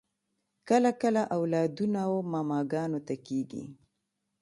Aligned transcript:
کله 0.67 0.91
کله 1.01 1.21
اولادونه 1.37 2.01
و 2.13 2.15
ماماګانو 2.31 2.99
ته 3.07 3.15
کیږي 3.25 3.63